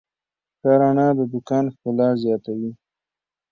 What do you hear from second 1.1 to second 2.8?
د دوکان ښکلا زیاتوي.